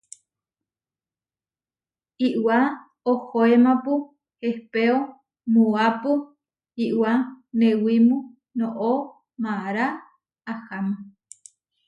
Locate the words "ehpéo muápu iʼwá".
4.47-7.11